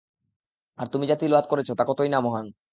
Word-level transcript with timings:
আর 0.79 0.87
তুমি 0.87 1.05
যা 1.07 1.15
তিলাওয়াত 1.15 1.45
করেছ 1.49 1.69
তা 1.71 1.83
কতোই 1.83 2.09
না 2.09 2.19
মহান! 2.19 2.45